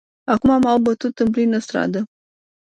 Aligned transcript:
Acum 0.27 0.59
m-au 0.61 0.79
bătut 0.79 1.19
în 1.19 1.31
plină 1.31 1.57
stradă. 1.57 2.03